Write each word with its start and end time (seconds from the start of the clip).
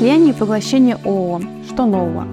Слияние 0.00 0.32
и 0.32 0.34
поглощение 0.34 0.96
ООО. 1.04 1.42
Что 1.68 1.84
нового? 1.84 2.26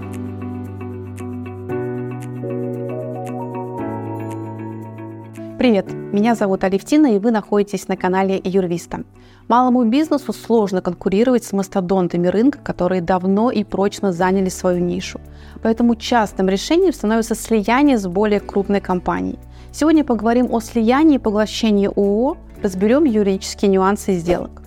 Привет, 5.58 5.92
меня 5.92 6.34
зовут 6.34 6.64
Алевтина, 6.64 7.14
и 7.14 7.18
вы 7.18 7.30
находитесь 7.30 7.86
на 7.86 7.98
канале 7.98 8.40
Юрвиста. 8.42 9.04
Малому 9.48 9.84
бизнесу 9.84 10.32
сложно 10.32 10.80
конкурировать 10.80 11.44
с 11.44 11.52
мастодонтами 11.52 12.28
рынка, 12.28 12.58
которые 12.58 13.02
давно 13.02 13.50
и 13.50 13.64
прочно 13.64 14.14
заняли 14.14 14.48
свою 14.48 14.82
нишу. 14.82 15.20
Поэтому 15.62 15.94
частым 15.94 16.48
решением 16.48 16.94
становится 16.94 17.34
слияние 17.34 17.98
с 17.98 18.06
более 18.06 18.40
крупной 18.40 18.80
компанией. 18.80 19.38
Сегодня 19.72 20.04
поговорим 20.04 20.54
о 20.54 20.60
слиянии 20.60 21.16
и 21.16 21.18
поглощении 21.18 21.88
ООО, 21.88 22.38
разберем 22.62 23.04
юридические 23.04 23.70
нюансы 23.70 24.14
сделок. 24.14 24.62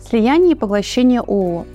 Слияние 0.00 0.56
и 0.56 0.56
поглощение 0.56 1.20
ООО. 1.20 1.66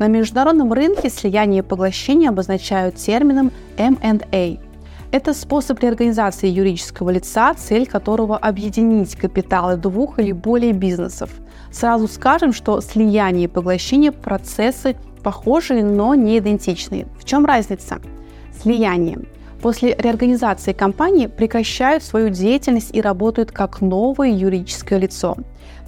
На 0.00 0.08
международном 0.08 0.72
рынке 0.72 1.10
слияние 1.10 1.60
и 1.60 1.62
поглощение 1.62 2.30
обозначают 2.30 2.96
термином 2.96 3.52
M&A– 3.76 4.58
это 5.12 5.34
способ 5.34 5.80
реорганизации 5.80 6.48
юридического 6.48 7.10
лица, 7.10 7.52
цель 7.54 7.84
которого 7.84 8.36
объединить 8.36 9.16
капиталы 9.16 9.76
двух 9.76 10.20
или 10.20 10.30
более 10.30 10.72
бизнесов. 10.72 11.30
Сразу 11.72 12.06
скажем, 12.06 12.52
что 12.52 12.80
слияние 12.80 13.44
и 13.44 13.48
поглощение– 13.48 14.12
процессы 14.12 14.96
похожие, 15.24 15.84
но 15.84 16.14
не 16.14 16.38
идентичные. 16.38 17.08
В 17.18 17.24
чем 17.24 17.44
разница? 17.44 18.00
Слияние. 18.62 19.18
После 19.62 19.94
реорганизации 19.94 20.72
компании 20.72 21.26
прекращают 21.26 22.02
свою 22.02 22.30
деятельность 22.30 22.94
и 22.94 23.00
работают 23.02 23.52
как 23.52 23.82
новое 23.82 24.30
юридическое 24.30 24.98
лицо. 24.98 25.36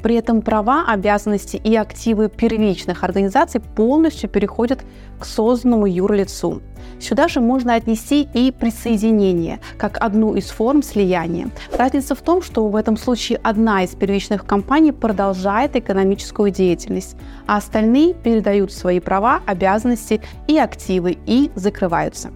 При 0.03 0.17
этом 0.17 0.43
права, 0.43 0.85
обязанности 0.87 1.57
и 1.57 1.75
активы 1.77 2.29
первичных 2.29 3.03
организаций 3.05 3.61
полностью 3.61 4.29
переходят 4.29 4.85
к 5.19 5.25
созданному 5.25 5.87
юрлицу. 5.87 6.61
Сюда 7.01 7.29
же 7.29 7.41
можно 7.41 7.75
отнести 7.75 8.29
и 8.35 8.51
присоединение, 8.51 9.61
как 9.79 9.97
одну 10.03 10.35
из 10.35 10.51
форм 10.51 10.83
слияния. 10.83 11.51
Разница 11.73 12.15
в 12.15 12.21
том, 12.21 12.43
что 12.43 12.69
в 12.69 12.77
этом 12.77 12.97
случае 12.97 13.41
одна 13.43 13.85
из 13.85 13.91
первичных 13.91 14.45
компаний 14.45 14.93
продолжает 14.93 15.77
экономическую 15.77 16.51
деятельность, 16.51 17.17
а 17.47 17.57
остальные 17.57 18.15
передают 18.15 18.73
свои 18.73 19.01
права, 19.01 19.41
обязанности 19.47 20.21
и 20.47 20.59
активы 20.59 21.17
и 21.27 21.51
закрываются. 21.55 22.31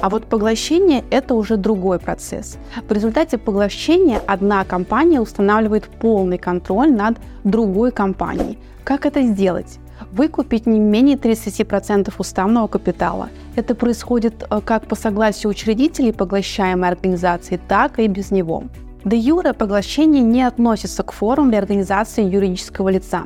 А 0.00 0.08
вот 0.08 0.26
поглощение– 0.26 1.04
это 1.10 1.34
уже 1.34 1.56
другой 1.56 1.98
процесс. 1.98 2.58
В 2.88 2.92
результате 2.92 3.38
поглощения 3.38 4.20
одна 4.26 4.64
компания 4.64 5.20
устанавливает 5.20 5.84
полный 5.84 6.38
контроль 6.38 6.92
над 6.92 7.18
другой 7.44 7.92
компанией. 7.92 8.58
Как 8.84 9.06
это 9.06 9.22
сделать? 9.22 9.78
выкупить 10.12 10.66
не 10.66 10.78
менее 10.78 11.16
30% 11.16 12.12
уставного 12.18 12.66
капитала. 12.66 13.28
Это 13.56 13.74
происходит 13.74 14.46
э, 14.48 14.60
как 14.64 14.86
по 14.86 14.94
согласию 14.94 15.50
учредителей 15.50 16.12
поглощаемой 16.12 16.88
организации, 16.88 17.60
так 17.68 17.98
и 17.98 18.06
без 18.08 18.30
него. 18.30 18.64
Де 19.04 19.16
юре 19.16 19.54
поглощение 19.54 20.22
не 20.22 20.42
относится 20.42 21.02
к 21.02 21.12
формам 21.12 21.50
реорганизации 21.50 22.22
юридического 22.22 22.90
лица, 22.90 23.24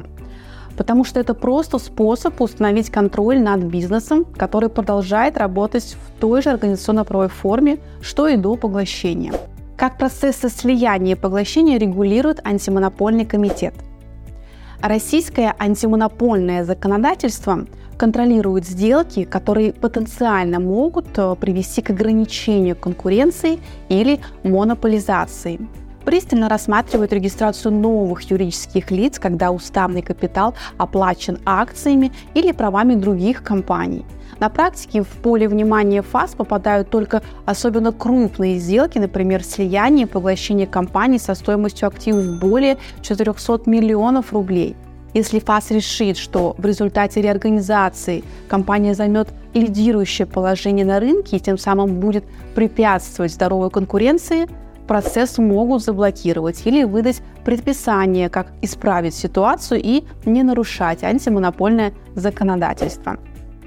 потому 0.76 1.04
что 1.04 1.20
это 1.20 1.34
просто 1.34 1.78
способ 1.78 2.40
установить 2.40 2.90
контроль 2.90 3.40
над 3.40 3.64
бизнесом, 3.64 4.24
который 4.24 4.68
продолжает 4.68 5.36
работать 5.36 5.96
в 5.96 6.20
той 6.20 6.42
же 6.42 6.50
организационно-правовой 6.50 7.28
форме, 7.28 7.78
что 8.00 8.28
и 8.28 8.36
до 8.36 8.56
поглощения. 8.56 9.32
Как 9.76 9.98
процессы 9.98 10.48
слияния 10.48 11.12
и 11.12 11.18
поглощения 11.18 11.78
регулирует 11.78 12.40
антимонопольный 12.44 13.26
комитет– 13.26 13.74
Российское 14.84 15.54
антимонопольное 15.58 16.62
законодательство 16.62 17.66
контролирует 17.96 18.66
сделки, 18.66 19.24
которые 19.24 19.72
потенциально 19.72 20.60
могут 20.60 21.06
э, 21.16 21.34
привести 21.40 21.80
к 21.80 21.88
ограничению 21.88 22.76
конкуренции 22.76 23.60
или 23.88 24.20
монополизации. 24.42 25.58
Пристально 26.04 26.48
рассматривает 26.48 27.12
регистрацию 27.12 27.72
новых 27.72 28.22
юридических 28.30 28.90
лиц, 28.90 29.18
когда 29.18 29.50
уставный 29.50 30.02
капитал 30.02 30.54
оплачен 30.78 31.38
акциями 31.44 32.12
или 32.34 32.52
правами 32.52 32.94
других 32.94 33.42
компаний– 33.42 34.04
на 34.40 34.48
практике 34.48 35.02
в 35.02 35.08
поле 35.08 35.48
внимания 35.48 36.02
ФАС 36.02 36.34
попадают 36.34 36.90
только 36.90 37.22
особенно 37.46 37.92
крупные 37.92 38.58
сделки, 38.58 38.98
например, 38.98 39.42
слияние 39.44 40.06
и 40.06 40.08
поглощение 40.08 40.66
компаний 40.66 41.18
со 41.18 41.34
стоимостью 41.34 41.88
активов 41.88 42.40
более 42.40 42.78
400 43.02 43.62
миллионов 43.66 44.32
рублей. 44.32 44.76
Если 45.12 45.38
ФАС 45.38 45.70
решит, 45.70 46.16
что 46.16 46.56
в 46.58 46.66
результате 46.66 47.22
реорганизации 47.22 48.24
компания 48.48 48.94
займет 48.94 49.28
лидирующее 49.54 50.26
положение 50.26 50.84
на 50.84 50.98
рынке 50.98 51.36
и 51.36 51.40
тем 51.40 51.56
самым 51.56 52.00
будет 52.00 52.24
препятствовать 52.56 53.32
здоровой 53.32 53.70
конкуренции, 53.70 54.48
процесс 54.86 55.38
могут 55.38 55.82
заблокировать 55.82 56.66
или 56.66 56.84
выдать 56.84 57.22
предписание, 57.44 58.28
как 58.28 58.52
исправить 58.62 59.14
ситуацию 59.14 59.80
и 59.82 60.04
не 60.24 60.42
нарушать 60.42 61.02
антимонопольное 61.02 61.92
законодательство. 62.14 63.18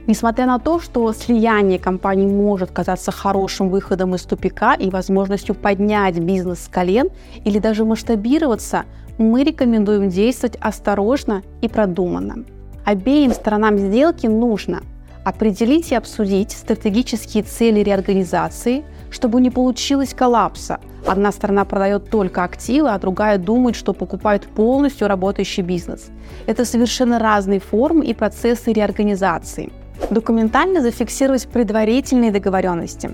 Несмотря 0.08 0.46
на 0.46 0.58
то, 0.58 0.80
что 0.80 1.12
слияние 1.12 1.80
компаний 1.80 2.28
может 2.28 2.72
казаться 2.72 3.12
хорошим 3.12 3.70
выходом 3.70 4.16
из 4.16 4.24
тупика 4.24 4.74
и 4.74 4.90
возможностью 4.90 5.54
поднять 5.54 6.18
бизнес 6.18 6.64
с 6.64 6.68
колен 6.70 7.10
или 7.44 7.60
даже 7.60 7.84
масштабироваться, 7.84 8.86
мы 9.18 9.44
рекомендуем 9.44 10.08
действовать 10.08 10.58
осторожно 10.62 11.44
и 11.62 11.68
продуманно. 11.68 12.46
Обеим 12.86 13.34
сторонам 13.34 13.78
сделки 13.78 14.28
нужно 14.28 14.82
определить 15.26 15.92
и 15.92 15.96
обсудить 15.96 16.52
стратегические 16.52 17.44
цели 17.44 17.82
реорганизации, 17.82 18.86
чтобы 19.12 19.42
не 19.42 19.50
получилось 19.50 20.14
коллапса. 20.14 20.80
Одна 21.06 21.32
сторона 21.32 21.66
продает 21.66 22.10
только 22.10 22.44
активы, 22.44 22.90
а 22.90 23.00
другая 23.00 23.38
думает, 23.38 23.76
что 23.76 23.94
покупает 23.94 24.48
полностью 24.48 25.08
работающий 25.08 25.64
бизнес. 25.64 26.10
Это 26.46 26.66
совершенно 26.66 27.20
разные 27.20 27.60
формы 27.60 28.06
и 28.06 28.14
процессы 28.14 28.74
реорганизации– 28.74 29.72
документально 30.10 30.82
зафиксировать 30.82 31.48
предварительные 31.48 32.32
договоренности. 32.32 33.12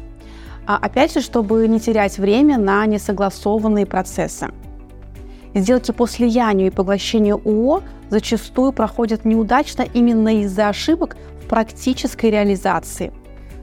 А 0.65 0.77
опять 0.77 1.13
же, 1.13 1.21
чтобы 1.21 1.67
не 1.67 1.79
терять 1.79 2.17
время 2.17 2.57
на 2.57 2.85
несогласованные 2.85 3.85
процессы. 3.85 4.47
Сделки 5.53 5.91
по 5.91 6.07
слиянию 6.07 6.67
и 6.67 6.71
поглощению 6.71 7.41
ООО 7.45 7.83
зачастую 8.09 8.71
проходят 8.71 9.25
неудачно 9.25 9.85
именно 9.93 10.41
из-за 10.41 10.69
ошибок 10.69 11.15
в 11.43 11.47
практической 11.47 12.31
реализации. 12.31 13.11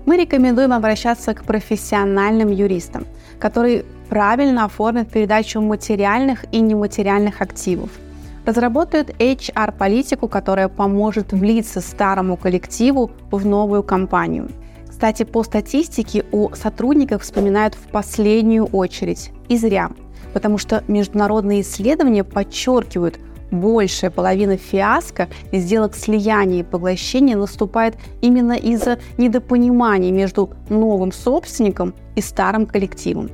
Мы 0.06 0.16
рекомендуем 0.16 0.72
обращаться 0.72 1.34
к 1.34 1.44
профессиональным 1.44 2.48
юристам, 2.48 3.06
которые 3.38 3.84
правильно 4.08 4.64
оформят 4.64 5.10
передачу 5.10 5.60
материальных 5.60 6.44
и 6.52 6.60
нематериальных 6.60 7.40
активов– 7.40 7.90
разработают 8.44 9.10
HR-политику, 9.18 10.28
которая 10.28 10.68
поможет 10.68 11.32
влиться 11.32 11.80
старому 11.80 12.36
коллективу 12.36 13.10
в 13.30 13.46
новую 13.46 13.82
компанию. 13.82 14.50
Кстати, 14.88 15.22
по 15.22 15.42
статистике 15.42 16.24
у 16.32 16.50
сотрудников 16.54 17.22
вспоминают 17.22 17.74
в 17.74 17.90
последнюю 17.90 18.66
очередь. 18.66 19.30
И 19.48 19.56
зря. 19.56 19.90
Потому 20.34 20.58
что 20.58 20.84
международные 20.88 21.62
исследования 21.62 22.22
подчеркивают, 22.22 23.18
большая 23.50 24.10
половина 24.10 24.56
фиаско 24.56 25.28
сделок 25.52 25.94
слияния 25.94 26.60
и 26.60 26.64
поглощения 26.64 27.36
наступает 27.36 27.96
именно 28.20 28.52
из-за 28.52 28.98
недопонимания 29.18 30.12
между 30.12 30.50
новым 30.68 31.12
собственником 31.12 31.94
и 32.14 32.20
старым 32.20 32.66
коллективом. 32.66 33.30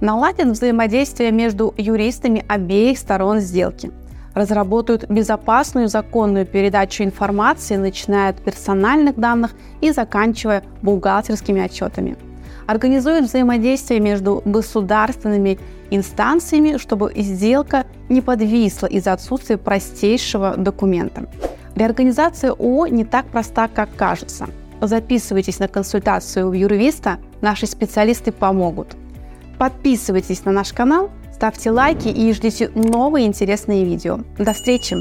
Наладен 0.00 0.52
взаимодействие 0.52 1.30
между 1.30 1.74
юристами 1.76 2.44
обеих 2.48 2.98
сторон 2.98 3.40
сделки– 3.40 3.90
разработают 4.34 5.08
безопасную 5.08 5.88
законную 5.88 6.44
передачу 6.44 7.04
информации, 7.04 7.76
начиная 7.76 8.30
от 8.30 8.42
персональных 8.42 9.16
данных 9.16 9.52
и 9.80 9.92
заканчивая 9.92 10.64
бухгалтерскими 10.82 11.62
отчетами. 11.62 12.16
Организуют 12.66 13.26
взаимодействие 13.26 14.00
между 14.00 14.42
государственными 14.44 15.58
инстанциями, 15.90 16.78
чтобы 16.78 17.12
сделка 17.16 17.86
не 18.08 18.20
подвисла 18.20 18.86
из-за 18.86 19.12
отсутствия 19.12 19.58
простейшего 19.58 20.56
документа. 20.56 21.28
Реорганизация 21.74 22.50
ООО 22.50 22.86
не 22.86 23.04
так 23.04 23.26
проста, 23.26 23.68
как 23.68 23.94
кажется. 23.96 24.48
Записывайтесь 24.80 25.58
на 25.58 25.68
консультацию 25.68 26.48
у 26.48 26.52
юрвиста, 26.52 27.18
наши 27.40 27.66
специалисты 27.66 28.32
помогут. 28.32 28.96
Подписывайтесь 29.58 30.44
на 30.44 30.52
наш 30.52 30.72
канал– 30.72 31.10
Ставьте 31.34 31.72
лайки 31.72 32.08
и 32.08 32.32
ждите 32.32 32.70
новые 32.74 33.26
интересные 33.26 33.84
видео. 33.84 34.20
До 34.38 34.52
встречи! 34.52 34.96